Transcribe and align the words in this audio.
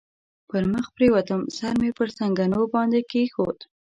پر 0.49 0.63
مخ 0.71 0.85
پرېوتم، 0.95 1.41
سر 1.57 1.73
مې 1.81 1.91
پر 1.97 2.07
زنګنو 2.17 2.61
باندې 2.73 2.99
کېښود. 3.11 3.59